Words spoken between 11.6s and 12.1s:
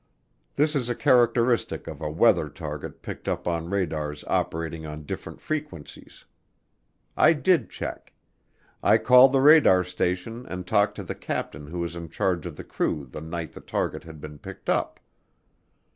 who was in